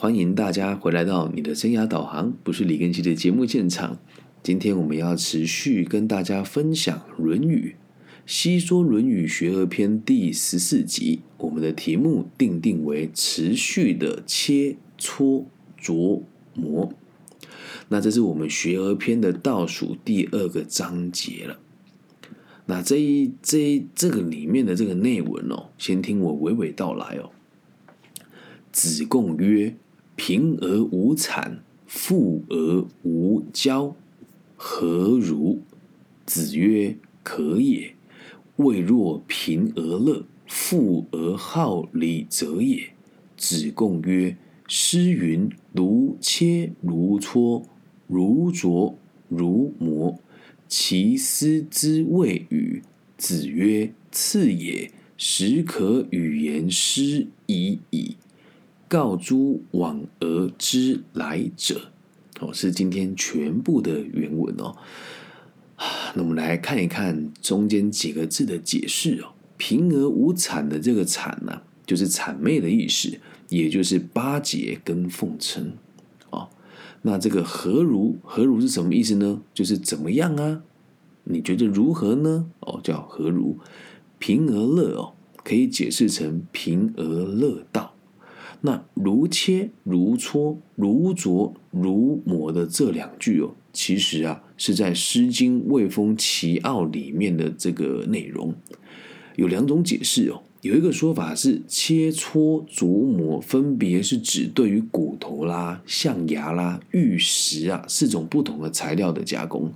[0.00, 3.98] 欢迎大家回来到你的生涯导航，不是李根基的节目现场。
[4.42, 7.76] 今天我们要持续跟大家分享《论语》，
[8.24, 11.20] 细说《论语学而篇》第十四集。
[11.36, 15.44] 我们的题目定定为持续的切磋
[15.78, 16.22] 琢
[16.54, 16.94] 磨。
[17.88, 21.60] 那这是我们学而篇的倒数第二个章节了。
[22.64, 27.30] 那这一这一这个里面的这个内文哦，先听我娓娓道来哦。
[28.72, 29.76] 子贡曰。
[30.22, 33.94] 贫而无产，富而无骄，
[34.54, 35.62] 何如？
[36.26, 37.94] 子曰：可也。
[38.56, 42.90] 未若贫而乐，富而好礼者也。
[43.38, 44.36] 子贡曰：
[44.68, 47.64] 诗云：如切如磋，
[48.06, 48.92] 如琢
[49.30, 50.20] 如磨。
[50.68, 52.82] 其斯之谓与？
[53.16, 54.92] 子曰：次也。
[55.16, 58.16] 始可与言诗已矣。
[58.90, 61.92] 告诸往而知来者，
[62.40, 64.74] 哦，是今天全部的原文哦。
[66.16, 69.28] 那我们来看一看中间几个字的解释哦。
[69.56, 73.16] 贫而无谄的这个谄呢，就是谄媚的意思，
[73.48, 75.72] 也就是巴结跟奉承
[76.30, 76.48] 哦。
[77.02, 78.18] 那这个何如？
[78.24, 79.40] 何如是什么意思呢？
[79.54, 80.62] 就是怎么样啊？
[81.22, 82.50] 你觉得如何呢？
[82.58, 83.56] 哦，叫何如？
[84.18, 85.12] 贫而乐哦，
[85.44, 87.89] 可以解释成贫而乐道。
[88.62, 98.54] 那如切如磋如琢如磨的这两句哦，其实啊是在《诗经·卫风·齐奥》里面的这个内容，
[99.36, 100.42] 有两种解释哦。
[100.60, 109.72] 有一个说法是切磋琢磨，分别是指对于骨头啦、象牙啦、玉石啊四种不同的材料的加工，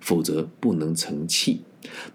[0.00, 1.62] 否则不能成器。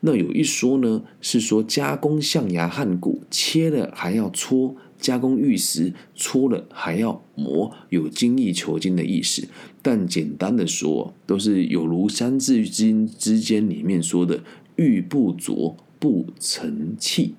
[0.02, 4.76] 那有一说呢，是说加工象牙和骨，切了还要搓。
[5.04, 9.46] 加工玉石，搓了还要磨，有精益求精的意思。
[9.82, 14.42] 但简单的说，都是有如《三字经》之间里面说的
[14.78, 17.36] “玉不琢不成器”。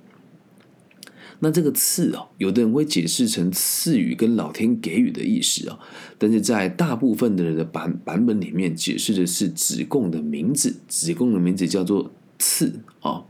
[1.41, 5.79] 那这个“赐”哦，有的人会解释成赐予跟老天给予的意思哦。
[6.19, 10.77] 但是在大部分的人的版版本里面，解释的是子贡的名字。
[10.87, 13.25] 子贡的名字叫做“赐”啊，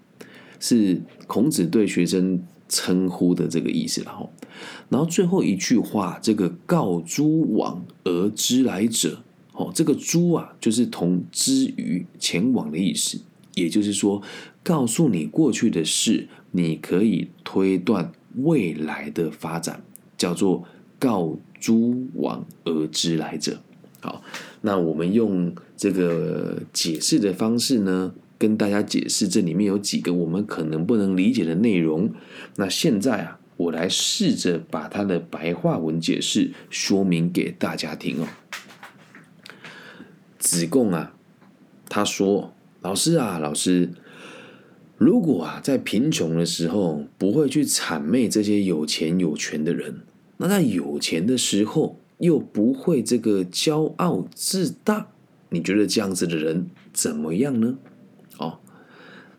[0.59, 2.43] 是孔子对学生。
[2.69, 4.31] 称呼的这个意思，然后，
[4.89, 13.21] 然后最后一句话，这个告诸往而知来者，哦，这个诸啊，就是同之于前往的意思，
[13.55, 14.23] 也就是说，
[14.63, 19.83] 告诉你过去的事，你可以推断未来的发展，
[20.17, 20.65] 叫做
[20.99, 23.61] 告诸往而知来者。
[24.01, 24.23] 好，
[24.61, 28.15] 那我们用这个解释的方式呢？
[28.39, 32.13] 跟大家解释，这里面有几个我们可能不能理解的内容。
[32.57, 38.27] 那现在啊，我来试着把它的白话文解释说明给大家听哦。
[40.39, 41.15] 子贡啊，
[41.89, 42.53] 他说
[42.83, 43.91] ：“老师啊，老师，
[44.99, 50.01] 如果啊在贫穷的时候不会去谄媚这些有钱有权的人，
[50.37, 55.09] 那在有钱的时候又不会这个骄傲自大，
[55.49, 57.79] 你觉得这样子的人怎么样呢？”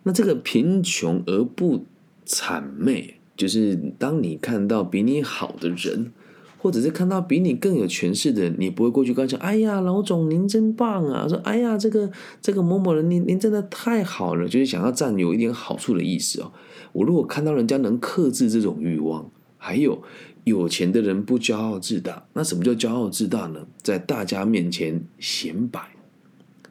[0.07, 1.83] 那这个贫穷而不
[2.27, 6.11] 谄媚，就是当你看到比你好的人，
[6.59, 16.51] 或者是看到比你更有权势的人，你不会过去跟他讲：“哎呀，老总您真棒啊！”说：“哎呀，这个这个某某人，您您真的太好了。”就是想要占有一点好处的意思哦。
[16.93, 20.03] 我如果看到人家能克制这种欲望，还有
[20.43, 23.65] 有钱的人不骄傲自大，那什么叫骄傲自大呢？
[23.81, 25.95] 在大家面前显摆。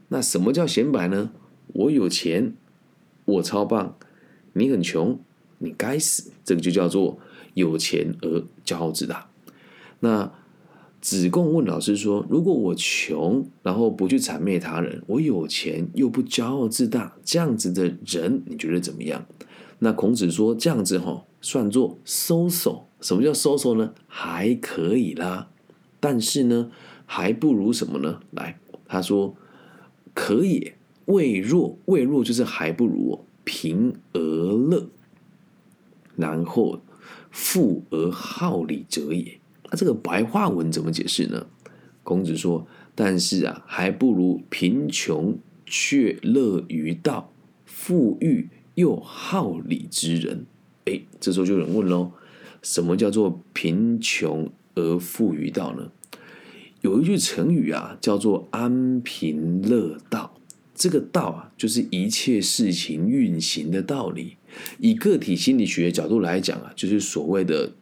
[0.09, 1.33] 那什么叫显摆呢？
[1.67, 2.55] 我有钱。
[3.25, 3.97] 我超棒，
[4.53, 5.19] 你很穷，
[5.59, 6.31] 你该死。
[6.45, 7.19] 这个就叫做
[7.55, 9.29] 有钱而骄傲自大。
[10.01, 10.31] 那
[11.01, 19.27] 子贡问老师说：“如果我穷，然后不去谄媚他人，我有钱又不骄傲自大，这样子的人，你觉得怎么样？”
[19.81, 22.87] 那孔子说：“这样子哈，算作收手。
[23.01, 23.93] 什么叫收手呢？
[24.06, 25.49] 还可以啦。
[26.01, 26.71] 但是呢，
[27.06, 28.21] 还不如什么呢？
[28.31, 29.35] 来，他说
[30.15, 30.73] 可以。”
[31.06, 34.89] 未若，未若就是还不如贫而乐，
[36.17, 36.81] 然后
[37.31, 39.39] 富而好礼者也。
[39.71, 41.47] 那这个白话文怎么解释呢？
[42.03, 47.33] 孔子说：“但是啊，还不如贫穷却乐于道，
[47.65, 50.47] 富裕又好礼之人。”
[50.87, 52.12] 哎，这时候就有人问喽：
[52.62, 55.91] 什么叫做贫穷而富于道呢？
[56.83, 60.35] 有一句成语啊，叫做安贫乐道。
[60.75, 64.37] 这个道啊，就是一切事情运行的道理。
[64.79, 67.73] 以个体心理学角度来讲啊，就是所谓的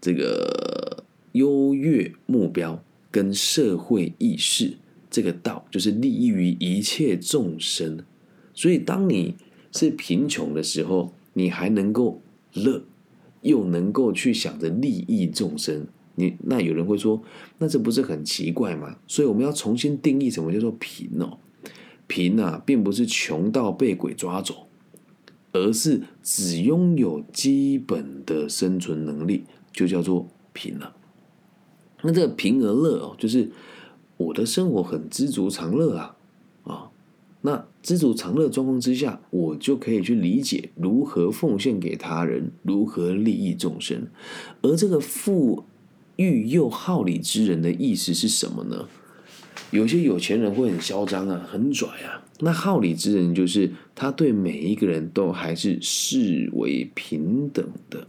[0.00, 4.74] 这个优越目标跟社会意识，
[5.10, 8.04] 这个道就是利益于一切众生。
[8.54, 9.34] 所以，当你
[9.72, 12.20] 是贫穷的时候，你还能够
[12.52, 12.84] 乐，
[13.40, 15.86] 又能够去想着利益众生。
[16.16, 17.22] 你那有人会说，
[17.58, 18.96] 那这不是很奇怪吗？
[19.06, 21.38] 所以我们要重新定义什么叫做贫哦。
[22.12, 24.66] 贫啊，并不是穷到被鬼抓走，
[25.52, 30.94] 而是只拥有基本的生存能力，就叫做贫了。
[32.02, 33.50] 那这个贫而乐哦，就是
[34.18, 36.16] 我的生活很知足常乐啊
[36.64, 36.90] 啊。
[37.40, 44.06] 那知足常乐状况之下，我就可以去理解如何奉献给他人，如何利益众生。
[44.60, 45.64] 而这个富
[46.16, 48.86] 裕又好礼之人的意思是什么呢？
[49.72, 52.22] 有些有钱人会很嚣张啊，很拽啊。
[52.40, 58.06] 那好礼之人就是他对每一个人都还是视为平等的。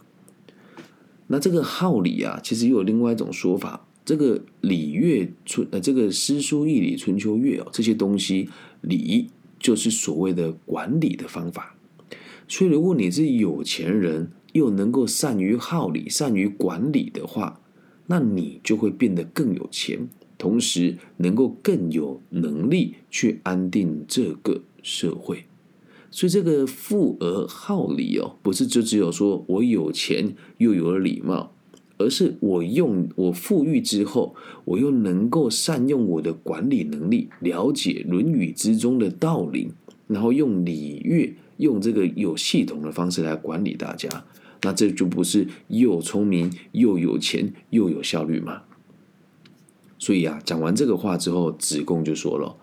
[1.28, 3.88] 那这个好礼啊，其实又有另外一种说法。
[4.06, 8.50] 这个礼乐春呃，这个诗书易礼春秋乐哦，这些东西
[8.82, 11.76] 礼就是所谓的管理的方法。
[12.50, 17.62] 所以，如果你是有钱人，又能够善于好礼、善于管理的话，
[18.08, 20.10] 那你就会变得更有钱。
[20.44, 25.46] 同时，能够更有能力去安定这个社会，
[26.12, 31.54] 所以这个富而好礼哦，不是就只有说我有钱又有了礼貌，
[31.98, 34.36] 而是我用我富裕之后，
[34.66, 39.72] 我又能够善用我的管理能力，了解《论语》之中的道理，
[40.08, 44.10] 然后用礼乐，用这个有系统的方式来管理大家，
[44.64, 48.64] 那这就不是又聪明又有钱又有效率吗？
[50.04, 52.58] 所以啊，讲完这个话之后，子贡就说了：“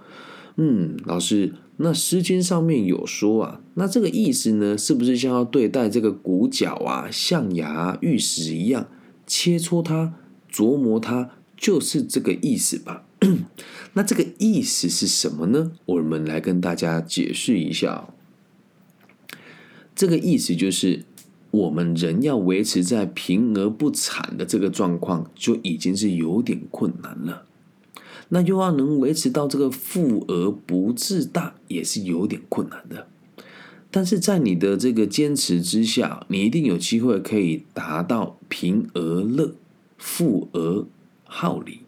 [0.60, 8.88] 嗯，老师，那《诗经》上面有说啊，那这个意思呢，是不是像要对待这个骨角啊、象牙、玉石一样，
[9.26, 10.12] 切磋它、
[10.52, 13.06] 琢磨它，就是这个意思吧？
[13.94, 15.72] 那这个意思是什么呢？
[15.86, 18.12] 我们来跟大家解释一下。
[19.94, 21.06] 这个意思就是。”
[21.50, 27.46] 我们人要维持在贫而不产的这个状况，就已经是有点困难了。
[28.28, 33.08] 那又要能维持到这个富而不自大，也是有点困难的。
[33.90, 39.56] 但是在你的这个坚持之下，你一定有机会可以达到贫而乐、
[39.98, 40.86] 富而
[41.24, 41.80] 好礼，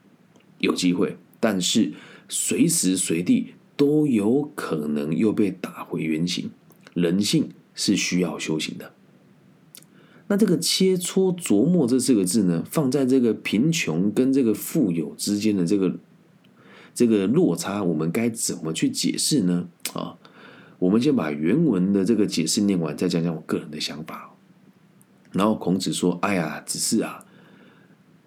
[0.58, 1.16] 有机会。
[1.38, 1.92] 但是
[2.28, 6.50] 随时随地都有可能又被打回原形。
[6.94, 8.92] 人性是需要修行的。
[10.32, 15.94] 那这个切磋琢磨这四个字呢，放在这个贫穷跟这个富有之间的这个
[16.94, 19.68] 这个落差，我们该怎么去解释呢？
[19.92, 20.16] 啊，
[20.78, 24.34] 我们先把原文的这个解释念完，再讲讲我个人的想法。
[25.32, 27.26] 然后孔子说：“哎呀，只是啊，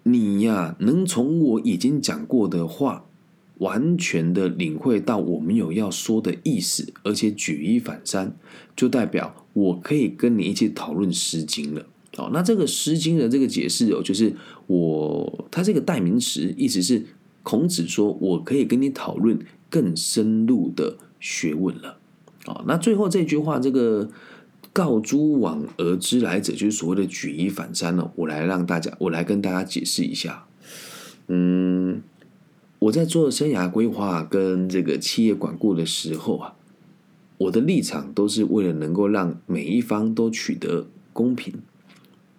[0.04, 3.06] 你呀，能从我已经讲过的话，
[3.58, 8.36] 完全的领会到我们有要说的意思，而且举一反三，
[8.76, 11.84] 就代表我可以跟你一起讨论《诗经》了。”
[12.16, 14.34] 哦，那这个《诗经》的这个解释哦，就是
[14.66, 17.04] 我它这个代名词，意思是
[17.42, 21.98] 孔子说我可以跟你讨论更深入的学问了。
[22.46, 24.08] 哦，那最后这句话，这个
[24.72, 28.10] 告诸往而知来者，就是所谓的举一反三了。
[28.16, 30.46] 我来让大家，我来跟大家解释一下。
[31.28, 32.00] 嗯，
[32.78, 36.54] 我在做生涯规划跟这个企业管顾的时候啊，
[37.36, 41.52] 我的立场都是为了能够让每一方都取得公平。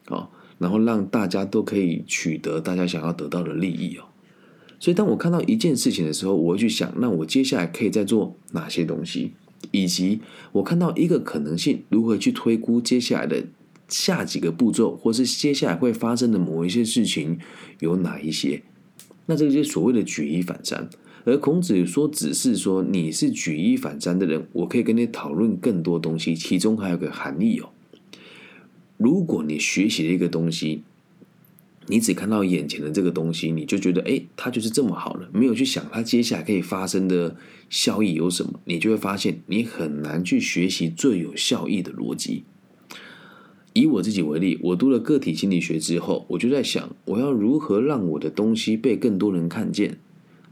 [0.08, 4.06] 哦，然后让大家都可以取得大家想要得到的利益哦。
[4.80, 9.32] 所以当我看到一件事情的时候，我会去想，那我接下来可以再做哪些东西，
[9.72, 10.22] 以及
[10.52, 13.44] 我看到一个可能性，如何去推估接下来的
[13.88, 17.40] 下几个步骤，或是接下来会发生的某一些事情
[17.80, 18.62] 有哪一些？
[19.26, 20.88] 那这些所谓的举一反三，
[21.26, 27.70] 而孔子说只是说你是举一反三的人，我可以跟你讨论更多东西，其中还有个含义哦。
[28.98, 30.84] 如果你学习了一个东西，
[31.86, 37.38] 你只看到眼前的这个东西，你就觉得哎，它就是这么好了，没有去想它接下来可以发生的
[37.70, 42.44] 效益有什么，你就会发现你很难去学习最有效益的逻辑。
[43.74, 50.00] 以我自己为例，我读了个体心理学之后，我就在想，我要如何让我的东西被更多人看见？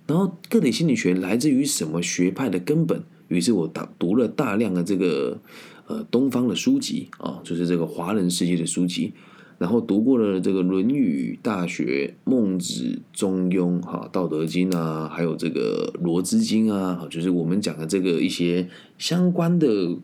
[0.05, 3.03] 然后，个体心理学来自于什么学派的根本？
[3.27, 5.41] 于是我读读了大量的这个。
[5.87, 9.13] 呃，东方的书籍啊，就是这个华人世界的书籍，
[9.59, 19.95] 然后读过了这个《论语》《大学》《孟子》《中庸》哈，《道德经》啊，还有这个《罗织经》啊，就是我们讲的这个一些相关的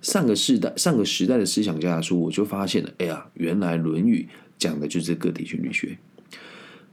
[0.00, 5.98] 上个世代、上个时代的思想家的书，我就发现了，哎呀，原来《论语》讲的就是个体心理学。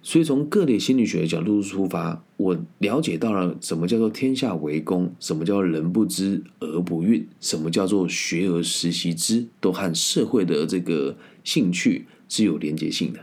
[0.05, 13.19] 所以从个体心理学的角度出发，我了解到了什么叫做天下为公，什么叫人不知而不愠，什么叫做学而时习之，都和社会的这个兴趣是有连结性的。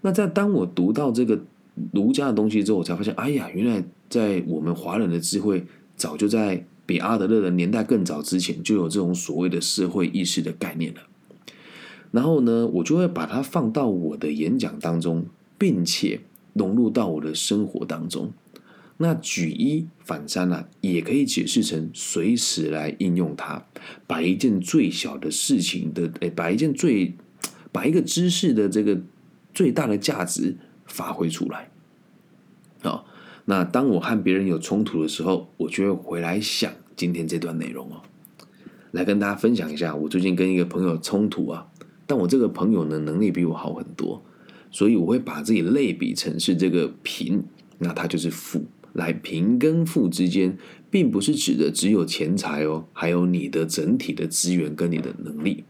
[0.00, 1.38] 那在当我读到这个
[1.92, 11.00] 儒家的东西之后，我才发现，哎呀，原来在我们华人的智慧，早就在比阿德勒的年代更早之前，就有这种所谓的社会意识的概念了。
[12.10, 15.26] 然后呢，我就会把它放到我的演讲当中，
[15.58, 16.20] 并且
[16.54, 18.32] 融入到我的生活当中。
[19.00, 23.64] 那举一反三呢，也可以解释成随时来应用它，
[24.06, 27.14] 把一件最小的事情的，诶，把一件最，
[27.70, 29.00] 把一个知识的这个
[29.54, 31.70] 最大的价值发挥出来。
[32.82, 33.06] 好，
[33.44, 38.02] 那当我和别人有冲突的时候，我就会回来想今天这段内容哦，
[38.90, 41.68] 来跟大家分享一下，我最近跟一个朋友冲突啊。
[42.04, 44.24] 但我这个朋友呢，能力比我好很多，
[44.70, 47.42] 所以我会把自己类比成是这个贫，
[47.78, 48.64] 那他就是富。
[48.94, 50.56] 来，贫跟富之间，
[50.90, 55.64] 并不是指的只有钱财哦，还有你的整体的资源跟你的能力。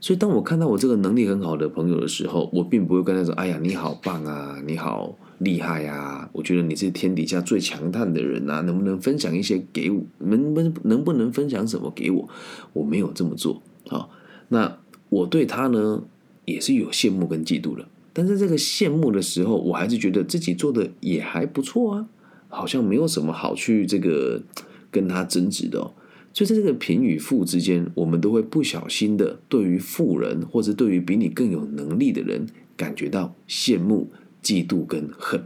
[0.00, 6.28] 所以，当我看到我这个能力很好的朋友的时候，我并不会跟他说：“哎呀，你好棒啊，你好厉害呀！
[6.32, 10.02] 我觉得你是天底下最强悍的人啊，能不能分享一些给我？
[10.18, 12.28] 能不能能不能分享什么给我？”
[12.72, 14.08] 我没有这么做啊。
[14.48, 14.78] 那。
[15.10, 16.02] 我对他呢
[16.44, 22.08] 也是有羡慕跟嫉妒的，但是这个羡慕的时候，我还是觉得自己做的也还不错啊，
[22.48, 24.42] 好像没有什么好去这个
[24.90, 25.80] 跟他争执的。
[25.80, 25.92] 哦。
[26.32, 34.10] 所以在这个贫与富之间，我们都会不小心的对于富人或者对于比你更有能力的人感觉到羡慕、
[34.42, 35.44] 嫉妒跟恨。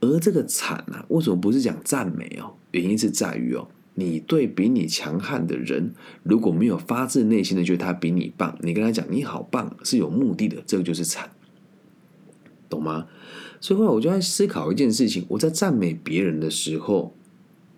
[0.00, 2.54] 而这个惨啊，为什么不是讲赞美哦？
[2.70, 3.68] 原因是在于哦。
[3.94, 5.92] 你对比你强悍的人，
[6.22, 11.30] 如果没有发自内心的觉得他比你棒，你跟他讲你好棒是有目的的，这个就是惨，
[12.72, 13.06] 懂吗？
[13.60, 17.14] 所以后来我就在思考一件事情：我在赞美别人的时候，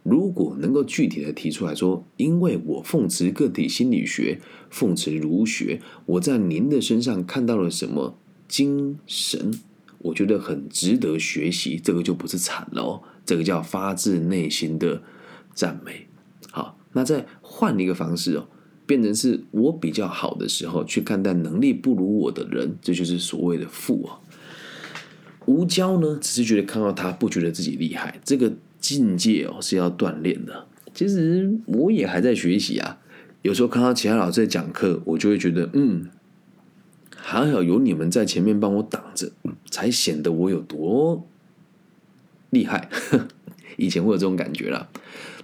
[0.03, 9.53] 如果能够具体的提出来说，因为我奉持个体心理学，奉持儒学，我在您的身上看到了什么精神，
[9.99, 15.03] 我觉得很值得学习，这个就不是惨了哦，这个叫发自内心的。
[15.57, 16.09] 赞美，
[16.51, 18.49] 好，那再换一个方式哦，
[18.87, 24.19] 变成是我比较好的时候去看待能力不如我的人，这就是所谓的富哦。
[25.47, 30.67] 无骄呢，只是觉得看到他不觉得自己厉害，这个境界哦是要锻炼的。
[30.95, 32.99] 其实我也还在学习啊，
[33.43, 36.09] 有时候看到其他老师在讲课，我就会觉得，嗯，
[37.17, 39.33] 还好有你们在前面帮我挡着，
[39.71, 41.27] 才显得我有多
[42.51, 42.89] 厉害。
[43.77, 44.89] 以前会有这种感觉了。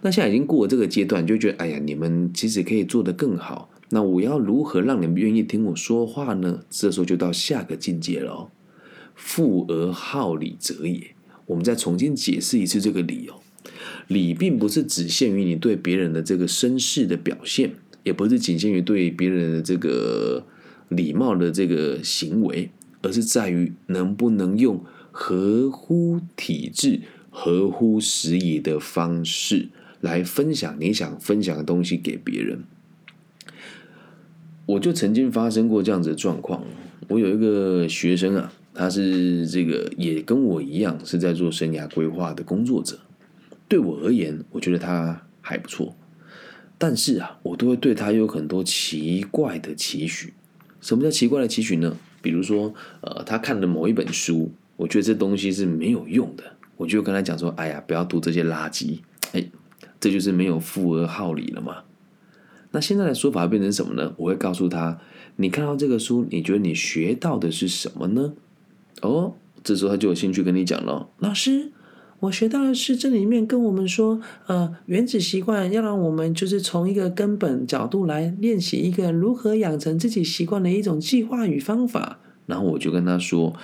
[0.03, 3.69] 那现在已经过了这个阶段，就觉得哎呀，你们其实可以做得更好。
[3.89, 6.61] 那我要如何让你们愿意听我说话呢？
[6.71, 8.49] 这时候就到下个境界了。
[9.21, 11.15] 富而好礼者也。
[11.47, 13.41] 我们再重新解释一次这个礼哦。
[14.09, 20.45] 礼并不是只限于你对别人的这个绅士的表现，也不是仅限于对别人的这个
[20.89, 22.71] 礼貌的这个行为，
[23.03, 27.01] 而是在于能不能用合乎体制、
[27.31, 29.69] 合乎时宜的方式。
[30.01, 32.65] 来分享你想分享的东西给别人，
[34.65, 36.65] 我就曾经发生过这样子的状况。
[37.09, 42.99] 我有一个学生啊，他是这个也跟我一样是在做生涯规划的工作者。
[43.69, 45.97] 对我而言，我觉得他还不错，
[46.77, 50.35] 但是啊，我都会对他有很多奇怪的期许。
[50.81, 51.97] 什么叫奇怪的期许呢？
[52.23, 56.45] 比如说，呃，他看了某一本书，我觉得这东西是没有用的，
[56.77, 58.99] 我就跟他讲说：“哎呀，不要读这些垃圾。”
[59.33, 59.45] 哎。
[59.99, 61.83] 这就是没有富而好礼了嘛？
[62.71, 64.15] 那现在的说法变成什么呢？
[64.17, 64.99] 我会告诉他：
[65.37, 68.33] 你看到这个书，你觉得你学到的是什么呢？
[69.03, 71.09] 哦，这时候他就有兴趣跟你讲了。
[71.19, 71.73] 老师，
[72.21, 82.19] 我学到的是这里面跟我们说，呃，原子习惯要让我们就是从一个根本角度来练习一个如何养成自己习惯的一种计划与方法。
[82.47, 83.55] 然后我就跟他说：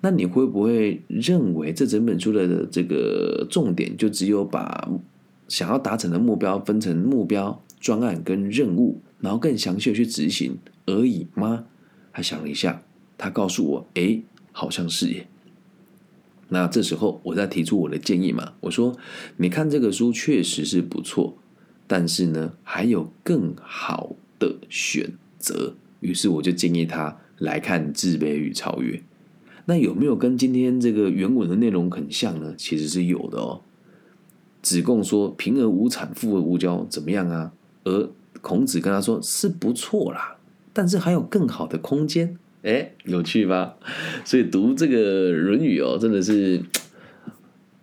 [0.00, 4.88] 那你会不会认为这整本书的这个重点就只有把？
[5.48, 11.66] 想要达成的目标分成目标、专案跟任务，然后更详细的去执行而已吗？
[12.12, 12.82] 他想了一下，
[13.16, 14.20] 他告诉我：“哎，
[14.56, 15.28] 好像是耶。”
[16.48, 18.96] 那这时候我再提出我的建议嘛，我说
[19.36, 21.36] ：“你看这个书确实是不错，
[21.86, 28.96] 但是呢，还有更好的选择。”于是我就建议他来看《自卑与超越》。
[29.64, 32.54] 那有没有跟今天这个原文的内容很像呢？
[32.56, 33.60] 其实是有的哦。
[34.62, 38.08] 子贡说：“贫而无产，富而无骄，怎么样啊？”而
[38.40, 40.36] 孔子跟他说：“是不错啦，
[40.72, 42.38] 但是还有更好的空间。
[42.62, 43.76] 哎，有趣吧？
[44.24, 46.60] 所以读这个《论语》哦，真的是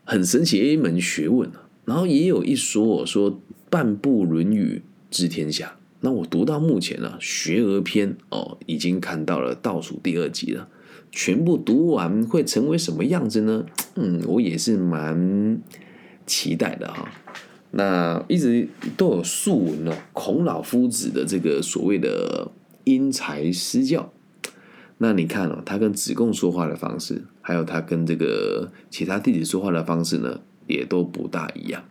[0.03, 1.67] 很神奇的一门学问啊。
[1.85, 4.81] 然后也有一说说半部《论语》
[5.15, 5.77] 治天下。
[6.01, 10.67] 那我读到目前呢，《学而篇》哦，已经看到了倒数第二集了。
[11.11, 13.65] 全部读完会成为什么样子呢？
[13.95, 15.61] 嗯，我也是蛮
[16.25, 17.09] 期待的哈。
[17.71, 22.51] 那一直都有素闻哦，孔老夫子的这个所谓的
[22.83, 24.11] 因材施教。
[25.03, 31.83] 那你看哦，他跟子贡说话的方式，还有他跟这个其他弟子说话的方式呢，也都不大一样。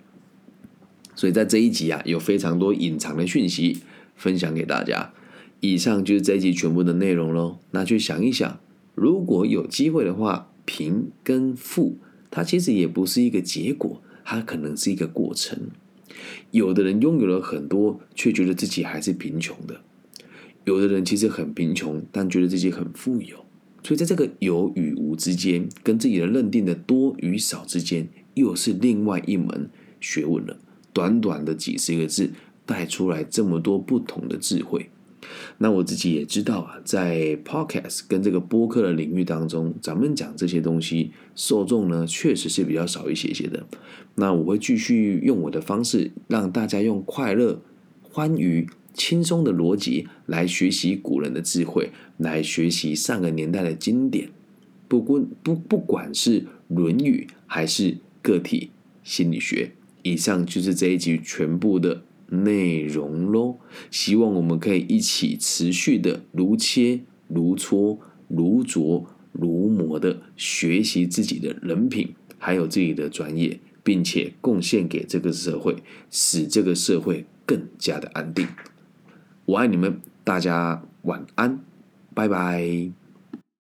[1.14, 3.83] 所以在这一集啊，有非常多隐藏的讯息
[4.16, 5.12] 分享给大家。
[5.61, 7.59] 以上就是这一集全部的内容喽。
[7.73, 8.59] 那去想一想。
[8.95, 11.99] 如果有机会的话，贫跟富，
[12.31, 15.69] 它其实也不是一个结果，它可能是一个过程。
[16.50, 19.76] 有的人拥有了很多，却觉得自己还是贫穷的；
[20.64, 23.45] 有的人其实很贫穷，但觉得自己很富有。
[23.85, 29.69] 所以在这个有与无之间，跟自己的认定的多与少之间，又是另外一门
[30.00, 30.57] 学问了。
[30.92, 32.31] 短短的几十个字，
[32.64, 34.90] 带出来这么多不同的智慧。
[35.59, 43.66] 那我自己也知道啊，在 podcast 跟这个播客的领域当中，咱们讲这些东西，受众呢确实是比较少一些些的。
[44.16, 47.62] 那我会继续用我的方式，让大家用快乐、
[48.02, 54.30] 欢愉、轻松的逻辑来学习古人的智慧，来学习上个年代的经典。
[54.88, 58.70] 不过不不管是《论语》还是个体
[59.02, 59.72] 心理学，
[60.02, 62.02] 以上就是这一集全部的。
[62.34, 63.58] 内容喽，
[63.90, 75.76] 希望我们可以一起持续的如切如磋、如琢如磨的学习自己的人品，还有自己的专业，并且贡献给这个社会，
[76.11, 78.49] 使这个社会更加的安定。
[79.52, 81.61] 我爱你们，大家晚安，
[82.14, 83.01] 拜拜。